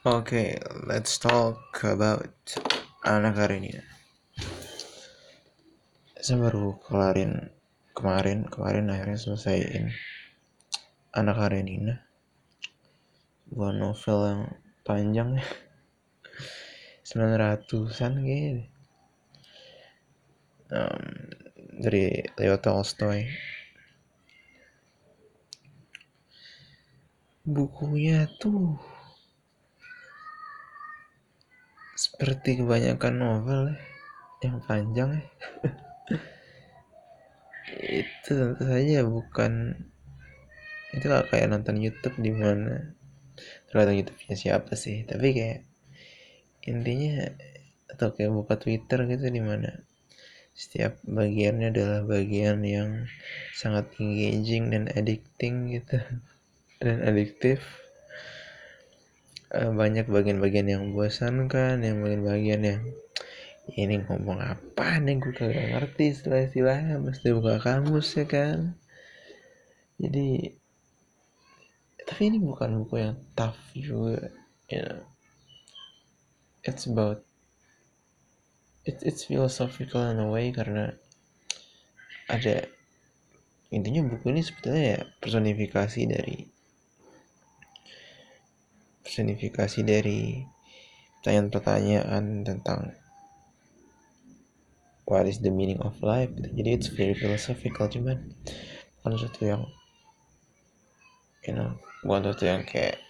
Oke, 0.00 0.56
let's 0.88 1.20
talk 1.20 1.60
about 1.84 2.32
Anak 3.04 3.36
Karenina. 3.36 3.84
Saya 6.16 6.40
baru 6.40 6.80
kelarin 6.80 7.52
kemarin, 7.92 8.48
kemarin 8.48 8.88
akhirnya 8.88 9.20
selesaiin 9.20 9.92
Anak 11.12 11.36
Karenina. 11.36 12.00
Sebuah 13.44 13.76
novel 13.76 14.18
yang 14.24 14.42
panjang 14.88 15.36
ya. 15.36 15.44
900-an 17.04 18.24
kayaknya. 18.24 18.72
Um, 20.72 21.04
dari 21.76 22.24
Leo 22.40 22.56
Tolstoy. 22.56 23.28
Bukunya 27.44 28.24
tuh 28.40 28.80
seperti 32.20 32.60
kebanyakan 32.60 33.14
novel 33.16 33.72
ya, 33.72 33.80
yang 34.44 34.60
panjang 34.68 35.08
ya. 35.16 35.24
itu 38.04 38.28
tentu 38.28 38.60
saja 38.60 39.08
bukan 39.08 39.72
itu 40.92 41.08
gak 41.08 41.32
kayak 41.32 41.48
nonton 41.48 41.80
YouTube 41.80 42.20
di 42.20 42.28
mana 42.28 42.92
tergantung 43.72 43.96
YouTube-nya 44.04 44.36
siapa 44.36 44.76
sih 44.76 45.08
tapi 45.08 45.32
kayak 45.32 45.64
intinya 46.68 47.24
atau 47.88 48.12
kayak 48.12 48.36
buka 48.36 48.60
Twitter 48.60 49.00
gitu 49.08 49.32
di 49.32 49.40
mana 49.40 49.80
setiap 50.52 51.00
bagiannya 51.08 51.72
adalah 51.72 52.04
bagian 52.04 52.60
yang 52.68 53.08
sangat 53.56 53.96
engaging 53.96 54.76
dan 54.76 54.92
addicting 54.92 55.72
gitu 55.72 56.04
dan 56.84 57.00
adiktif 57.00 57.64
uh, 59.54 59.70
banyak 59.74 60.06
bagian-bagian 60.06 60.68
yang 60.70 60.84
kan 61.50 61.82
yang 61.82 62.02
bagian-bagian 62.02 62.62
yang 62.62 62.82
ini 63.78 64.02
ngomong 64.02 64.42
apa 64.42 64.98
nih? 64.98 65.18
Gue 65.22 65.34
kagak 65.34 65.68
ngerti 65.76 66.04
istilah-istilahnya 66.14 66.98
mesti 66.98 67.28
buka 67.30 67.62
kamus 67.62 68.18
ya 68.18 68.26
kan? 68.26 68.74
Jadi 70.00 70.58
tapi 72.02 72.22
ini 72.26 72.42
bukan 72.42 72.82
buku 72.82 72.94
yang 73.06 73.14
tough 73.38 73.58
juga 73.76 74.34
you 74.66 74.82
know. 74.82 75.06
It's 76.66 76.90
about 76.90 77.22
it's 78.82 79.06
it's 79.06 79.22
philosophical 79.22 80.02
in 80.10 80.18
a 80.18 80.26
way 80.26 80.50
karena 80.50 80.98
ada 82.26 82.66
intinya 83.70 84.02
buku 84.02 84.34
ini 84.34 84.42
sebetulnya 84.42 84.82
ya 84.82 85.00
personifikasi 85.22 86.00
dari 86.10 86.49
personifikasi 89.10 89.82
dari 89.82 90.46
pertanyaan-pertanyaan 91.18 92.46
tentang 92.46 92.94
what 95.02 95.26
is 95.26 95.42
the 95.42 95.50
meaning 95.50 95.82
of 95.82 95.98
life 95.98 96.30
gitu. 96.38 96.62
jadi 96.62 96.68
it's 96.78 96.94
very 96.94 97.18
philosophical 97.18 97.90
cuman 97.90 98.30
bukan 99.02 99.10
sesuatu 99.18 99.42
yang 99.42 99.62
you 101.42 101.58
know 101.58 101.74
bukan 102.06 102.30
sesuatu 102.30 102.44
yang 102.46 102.62
kayak 102.62 103.02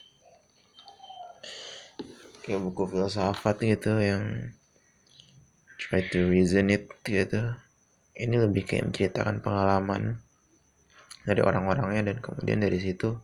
kayak 2.41 2.61
buku 2.65 2.83
filsafat 2.89 3.61
gitu 3.61 4.01
yang 4.01 4.57
try 5.77 6.01
to 6.09 6.33
reason 6.33 6.73
it 6.73 6.89
gitu 7.05 7.53
ini 8.17 8.41
lebih 8.41 8.65
kayak 8.65 8.89
menceritakan 8.89 9.45
pengalaman 9.45 10.25
dari 11.29 11.45
orang-orangnya 11.45 12.09
dan 12.09 12.17
kemudian 12.25 12.65
dari 12.65 12.81
situ 12.81 13.21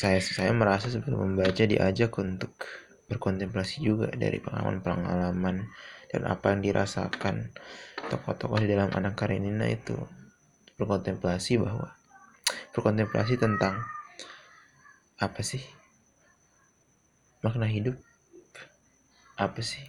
saya 0.00 0.16
saya 0.24 0.56
merasa 0.56 0.88
sebelum 0.88 1.36
membaca 1.36 1.60
diajak 1.60 2.08
untuk 2.16 2.56
berkontemplasi 3.12 3.84
juga 3.84 4.08
dari 4.16 4.40
pengalaman-pengalaman 4.40 5.68
dan 6.08 6.22
apa 6.24 6.56
yang 6.56 6.64
dirasakan 6.64 7.52
tokoh-tokoh 8.08 8.64
di 8.64 8.68
dalam 8.72 8.88
anak 8.96 9.20
Karenina 9.20 9.68
itu. 9.68 9.92
Berkontemplasi 10.80 11.60
bahwa 11.60 11.92
berkontemplasi 12.72 13.36
tentang 13.36 13.76
apa 15.20 15.44
sih? 15.44 15.60
Makna 17.44 17.68
hidup 17.68 18.00
apa 19.36 19.60
sih 19.60 19.84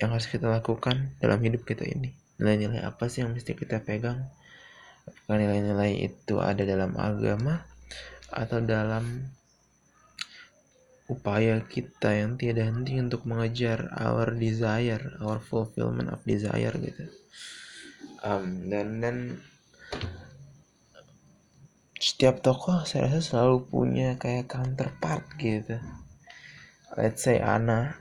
yang 0.00 0.14
harus 0.14 0.24
kita 0.24 0.48
lakukan 0.48 1.12
dalam 1.20 1.36
hidup 1.44 1.68
kita 1.68 1.84
ini? 1.84 2.16
Nilai-nilai 2.40 2.80
apa 2.80 3.12
sih 3.12 3.20
yang 3.20 3.36
mesti 3.36 3.52
kita 3.52 3.84
pegang? 3.84 4.32
Apakah 5.04 5.36
nilai-nilai 5.36 6.00
itu 6.00 6.40
ada 6.40 6.64
dalam 6.64 6.96
agama 6.96 7.76
atau 8.28 8.60
dalam 8.60 9.32
upaya 11.08 11.64
kita 11.64 12.12
yang 12.12 12.36
tiada 12.36 12.68
henti 12.68 13.00
untuk 13.00 13.24
mengejar 13.24 13.88
our 13.96 14.36
desire, 14.36 15.16
our 15.24 15.40
fulfillment 15.40 16.12
of 16.12 16.20
desire 16.28 16.76
gitu. 16.76 17.08
Um, 18.20 18.68
dan 18.68 19.00
dan 19.00 19.16
setiap 21.96 22.44
tokoh 22.44 22.84
saya 22.84 23.08
rasa 23.08 23.24
selalu 23.24 23.64
punya 23.72 24.20
kayak 24.20 24.52
counterpart 24.52 25.24
gitu. 25.40 25.80
Let's 26.92 27.24
say 27.24 27.40
Ana, 27.40 27.96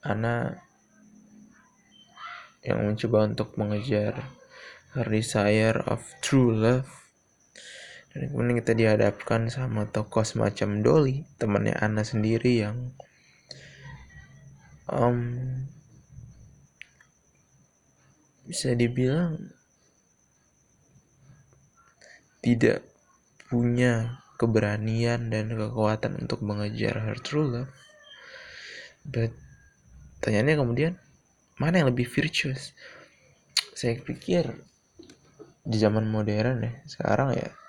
Ana 0.00 0.56
yang 2.64 2.80
mencoba 2.80 3.28
untuk 3.28 3.58
mengejar 3.60 4.24
her 4.96 5.06
desire 5.08 5.84
of 5.84 6.00
true 6.24 6.54
love 6.54 7.01
dan 8.12 8.28
kemudian 8.28 8.60
kita 8.60 8.72
dihadapkan 8.76 9.48
sama 9.48 9.88
tokoh 9.88 10.20
semacam 10.20 10.84
Dolly 10.84 11.24
temannya 11.40 11.72
Anna 11.72 12.04
sendiri 12.04 12.60
yang 12.60 12.92
um, 14.92 15.40
bisa 18.44 18.76
dibilang 18.76 19.40
tidak 22.44 22.84
punya 23.48 24.20
keberanian 24.36 25.32
dan 25.32 25.54
kekuatan 25.54 26.20
untuk 26.20 26.42
mengejar 26.44 27.00
her 27.00 27.16
true 27.16 27.48
love. 27.48 27.72
But 29.06 29.32
tanyanya 30.20 30.60
kemudian 30.60 31.00
mana 31.56 31.80
yang 31.80 31.88
lebih 31.94 32.10
virtuous? 32.10 32.76
Saya 33.72 33.96
pikir 33.96 34.52
di 35.62 35.76
zaman 35.78 36.04
modern 36.10 36.66
ya 36.66 36.74
sekarang 36.90 37.38
ya 37.38 37.61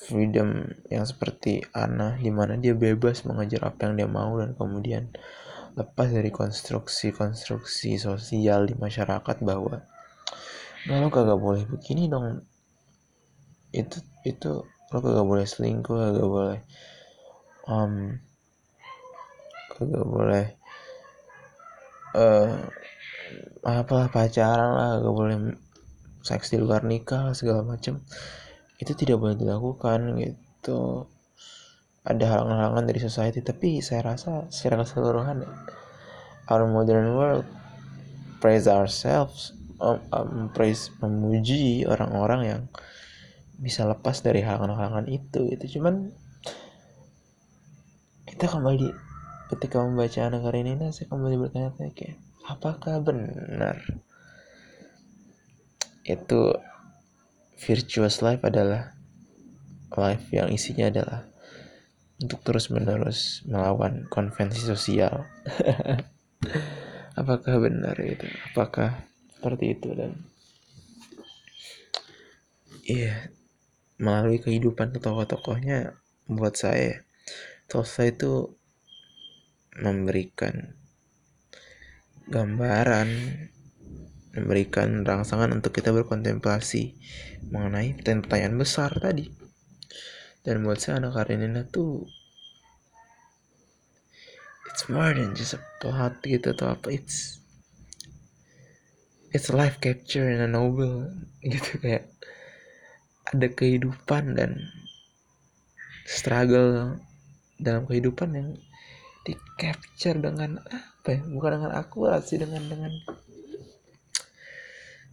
freedom 0.00 0.64
yang 0.88 1.04
seperti 1.04 1.60
Ana 1.76 2.16
di 2.16 2.32
mana 2.32 2.56
dia 2.56 2.72
bebas 2.72 3.28
mengejar 3.28 3.68
apa 3.68 3.88
yang 3.88 3.94
dia 4.00 4.08
mau 4.08 4.32
dan 4.40 4.56
kemudian 4.56 5.12
lepas 5.76 6.08
dari 6.08 6.32
konstruksi-konstruksi 6.32 8.00
sosial 8.00 8.66
di 8.66 8.74
masyarakat 8.74 9.36
bahwa 9.44 9.84
nah 10.88 10.96
lo 10.96 11.12
kagak 11.12 11.36
boleh 11.36 11.68
begini 11.68 12.08
dong. 12.08 12.40
Itu 13.70 14.00
itu 14.24 14.64
lo 14.64 14.98
kagak 14.98 15.26
boleh 15.28 15.46
selingkuh 15.46 15.96
kagak 15.96 16.28
boleh 16.28 16.60
um, 17.68 18.16
kagak 19.76 20.06
boleh 20.08 20.46
uh, 22.16 22.56
apalah 23.62 24.08
pacaran 24.08 24.70
lah 24.74 24.88
kagak 24.98 25.14
boleh 25.14 25.36
seks 26.20 26.52
di 26.52 26.58
luar 26.60 26.84
nikah 26.84 27.32
segala 27.32 27.64
macam 27.64 28.00
itu 28.80 28.92
tidak 28.96 29.20
boleh 29.20 29.36
dilakukan 29.36 30.16
gitu. 30.16 31.04
Ada 32.00 32.24
halangan-halangan 32.24 32.88
dari 32.88 33.00
society 33.04 33.44
tapi 33.44 33.84
saya 33.84 34.16
rasa 34.16 34.48
secara 34.48 34.80
keseluruhan 34.82 35.44
our 36.48 36.64
modern 36.64 37.12
world 37.12 37.46
praise 38.40 38.64
ourselves 38.64 39.52
um, 39.78 40.00
um, 40.10 40.48
praise 40.50 40.88
memuji 41.04 41.84
orang-orang 41.84 42.40
yang 42.42 42.62
bisa 43.60 43.84
lepas 43.84 44.24
dari 44.24 44.40
halangan-halangan 44.40 45.06
itu 45.12 45.52
itu 45.52 45.78
cuman 45.78 46.08
kita 48.24 48.48
kembali 48.48 48.96
ketika 49.52 49.84
membaca 49.84 50.20
anak 50.24 50.40
Karenina 50.48 50.88
saya 50.96 51.12
kembali 51.12 51.36
bertanya-tanya 51.36 51.92
kayak 51.92 52.16
apakah 52.48 53.04
benar 53.04 53.76
itu 56.08 56.56
virtuous 57.60 58.24
life 58.24 58.40
adalah 58.40 58.96
life 59.92 60.26
yang 60.32 60.48
isinya 60.48 60.88
adalah 60.88 61.28
untuk 62.20 62.40
terus 62.40 62.72
menerus 62.72 63.44
melawan 63.44 64.08
konvensi 64.08 64.64
sosial. 64.64 65.28
Apakah 67.20 67.60
benar 67.60 67.96
itu? 68.00 68.24
Apakah 68.52 69.04
seperti 69.36 69.76
itu 69.76 69.88
dan 69.96 70.12
iya 72.84 73.04
yeah, 73.08 73.18
melalui 74.00 74.40
kehidupan 74.40 74.96
tokoh-tokohnya 74.96 75.96
buat 76.28 76.56
saya 76.56 77.04
Tolstoy 77.70 78.10
itu 78.10 78.56
memberikan 79.78 80.74
gambaran 82.26 83.08
memberikan 84.30 85.02
rangsangan 85.02 85.50
untuk 85.50 85.74
kita 85.74 85.90
berkontemplasi 85.90 86.94
mengenai 87.50 87.98
pertanyaan 87.98 88.56
besar 88.56 88.94
tadi. 88.98 89.40
dan 90.40 90.64
buat 90.64 90.80
saya 90.80 91.04
anak 91.04 91.20
Karenina 91.20 91.68
tuh 91.68 92.08
it's 94.72 94.88
more 94.88 95.12
than 95.12 95.36
just 95.36 95.52
a 95.52 95.60
plot 95.84 96.16
gitu 96.24 96.56
atau 96.56 96.72
apa 96.72 96.88
it's 96.88 97.44
it's 99.36 99.52
life 99.52 99.76
capture 99.84 100.24
in 100.24 100.40
a 100.40 100.48
novel 100.48 101.12
gitu 101.44 101.76
kayak 101.76 102.08
ada 103.28 103.46
kehidupan 103.52 104.34
dan 104.34 104.72
struggle 106.08 106.98
dalam 107.60 107.84
kehidupan 107.84 108.32
yang 108.32 108.48
di 109.22 109.36
capture 109.60 110.16
dengan 110.16 110.56
apa 110.64 111.08
ya 111.14 111.20
bukan 111.28 111.60
dengan 111.60 111.72
akurat 111.76 112.24
sih 112.24 112.40
dengan 112.40 112.64
dengan 112.66 112.92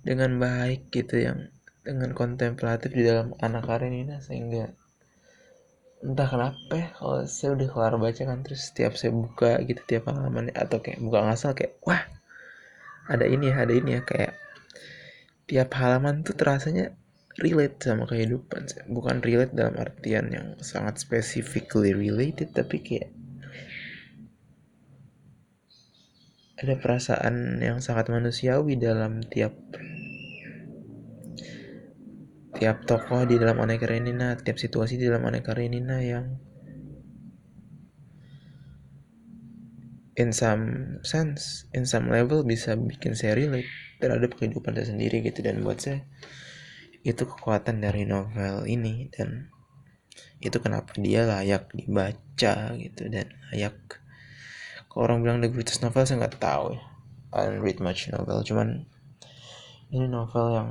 dengan 0.07 0.39
baik 0.39 0.88
gitu 0.95 1.19
yang 1.19 1.51
dengan 1.83 2.15
kontemplatif 2.15 2.95
di 2.95 3.04
dalam 3.04 3.36
anak 3.44 3.68
Karenina 3.68 4.24
sehingga 4.24 4.71
entah 6.00 6.30
kenapa 6.31 6.74
ya, 6.80 6.88
kalau 6.95 7.19
saya 7.27 7.59
udah 7.59 7.68
kelar 7.68 7.95
baca 8.00 8.24
kan 8.24 8.39
terus 8.39 8.71
setiap 8.71 8.95
saya 8.95 9.12
buka 9.12 9.59
gitu 9.68 9.83
tiap 9.83 10.07
halaman 10.07 10.48
atau 10.56 10.80
kayak 10.80 11.04
buka 11.04 11.27
ngasal 11.27 11.51
kayak 11.51 11.75
wah 11.83 12.07
ada 13.12 13.27
ini 13.27 13.51
ya 13.51 13.68
ada 13.68 13.74
ini 13.75 14.00
ya 14.00 14.01
kayak 14.07 14.39
tiap 15.48 15.75
halaman 15.75 16.24
tuh 16.24 16.39
terasanya 16.39 16.95
relate 17.44 17.83
sama 17.83 18.07
kehidupan 18.07 18.68
bukan 18.88 19.19
relate 19.19 19.51
dalam 19.51 19.75
artian 19.75 20.31
yang 20.31 20.48
sangat 20.63 21.04
specifically 21.04 21.92
related 21.92 22.56
tapi 22.56 22.80
kayak 22.80 23.12
ada 26.57 26.74
perasaan 26.77 27.62
yang 27.62 27.80
sangat 27.86 28.09
manusiawi 28.09 28.81
dalam 28.81 29.21
tiap 29.21 29.54
tiap 32.57 32.81
tokoh 32.89 33.30
di 33.30 33.38
dalam 33.38 33.62
Aneka 33.62 33.86
Karenina, 33.86 34.33
tiap 34.42 34.57
situasi 34.57 34.98
di 34.98 35.06
dalam 35.06 35.21
Aneka 35.30 35.54
Karenina 35.54 36.01
yang 36.01 36.42
in 40.18 40.33
some 40.33 40.98
sense, 41.06 41.69
in 41.77 41.86
some 41.86 42.09
level 42.09 42.42
bisa 42.42 42.74
bikin 42.74 43.13
saya 43.13 43.38
relate 43.38 43.69
terhadap 44.01 44.33
kehidupan 44.33 44.74
saya 44.74 44.89
sendiri 44.89 45.21
gitu. 45.21 45.45
Dan 45.45 45.62
buat 45.62 45.77
saya 45.77 46.01
itu 47.06 47.24
kekuatan 47.24 47.86
dari 47.86 48.09
novel 48.09 48.65
ini. 48.65 49.13
Dan 49.13 49.54
itu 50.42 50.57
kenapa 50.57 50.98
dia 50.98 51.30
layak 51.30 51.69
dibaca 51.77 52.74
gitu 52.74 53.04
dan 53.13 53.30
layak 53.54 53.77
kalau 54.87 55.07
orang 55.07 55.19
bilang 55.23 55.39
the 55.43 55.51
greatest 55.51 55.83
novel 55.83 56.03
saya 56.07 56.23
nggak 56.23 56.39
tahu 56.39 56.75
ya. 56.75 56.81
I 57.35 57.45
don't 57.45 57.59
read 57.61 57.83
much 57.83 58.07
novel 58.09 58.41
cuman 58.41 58.87
ini 59.91 60.07
novel 60.07 60.55
yang 60.55 60.69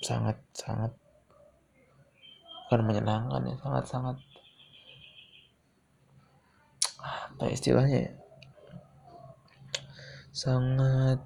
sangat 0.00 0.36
sangat 0.56 0.92
bukan 2.68 2.80
menyenangkan 2.86 3.42
ya 3.50 3.56
sangat 3.60 3.84
sangat 3.88 4.16
apa 7.00 7.44
istilahnya 7.50 7.98
ya? 8.08 8.12
Sangat 10.30 11.20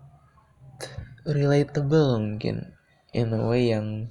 relatable 1.26 2.18
mungkin 2.18 2.74
in 3.14 3.30
a 3.34 3.42
way 3.46 3.70
yang 3.70 4.10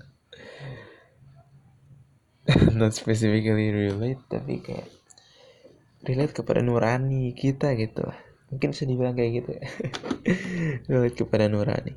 not 2.80 2.92
specifically 2.92 3.72
relate 3.72 4.20
tapi 4.28 4.60
kayak 4.60 4.90
relate 6.04 6.36
kepada 6.36 6.60
nurani 6.60 7.32
kita 7.32 7.74
gitu. 7.80 8.04
Mungkin 8.52 8.76
bisa 8.76 8.84
dibilang 8.84 9.16
kayak 9.16 9.32
gitu 9.42 9.50
ya. 9.56 9.66
Relate 10.92 11.18
kepada 11.18 11.48
nurani. 11.50 11.96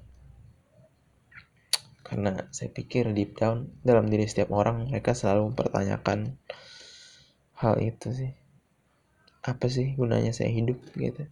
Karena 2.07 2.47
saya 2.55 2.71
pikir 2.71 3.11
deep 3.13 3.35
down 3.35 3.67
dalam 3.83 4.07
diri 4.07 4.31
setiap 4.31 4.55
orang 4.55 4.89
mereka 4.89 5.13
selalu 5.13 5.53
mempertanyakan 5.53 6.39
hal 7.59 7.77
itu 7.83 8.15
sih. 8.15 8.33
Apa 9.43 9.67
sih 9.67 9.99
gunanya 9.99 10.31
saya 10.31 10.55
hidup 10.55 10.81
gitu? 10.95 11.27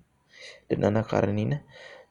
Dan 0.67 0.83
anak 0.83 1.09
Karenina 1.09 1.63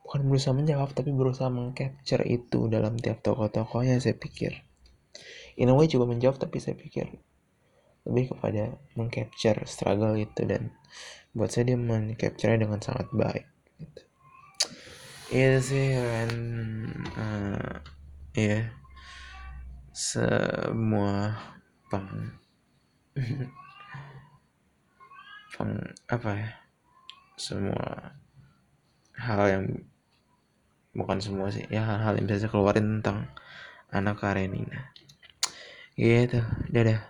bukan 0.08 0.26
berusaha 0.26 0.56
menjawab 0.56 0.96
tapi 0.96 1.12
berusaha 1.12 1.52
mengcapture 1.52 2.24
itu 2.24 2.72
dalam 2.72 2.96
tiap 2.98 3.20
tokoh-tokohnya 3.20 4.00
saya 4.00 4.16
pikir. 4.16 4.64
In 5.60 5.70
a 5.70 5.76
way 5.76 5.92
juga 5.92 6.10
menjawab 6.10 6.40
tapi 6.40 6.58
saya 6.64 6.74
pikir 6.74 7.14
lebih 8.04 8.36
kepada 8.36 8.76
mengcapture 9.00 9.64
struggle 9.64 10.16
itu 10.20 10.44
dan 10.44 10.76
buat 11.34 11.50
saya 11.50 11.74
dia 11.74 11.80
mengcapture 11.80 12.54
dengan 12.60 12.78
sangat 12.84 13.08
baik 13.16 13.48
gitu. 13.80 14.02
itu 15.34 15.60
sih 15.64 15.88
and 15.98 16.38
uh, 17.18 17.80
ya 18.38 18.70
semua 19.94 21.34
pang 21.90 22.10
pang 25.54 25.74
apa 26.10 26.30
ya 26.34 26.52
semua 27.38 28.14
hal 29.18 29.42
yang 29.50 29.66
bukan 30.94 31.18
semua 31.18 31.50
sih 31.50 31.66
ya 31.74 31.82
hal-hal 31.82 32.18
yang 32.18 32.26
bisa 32.30 32.46
saya 32.46 32.54
keluarin 32.54 33.02
tentang 33.02 33.30
anak 33.94 34.22
Karenina. 34.22 34.94
Gitu 35.94 36.42
dadah 36.74 37.06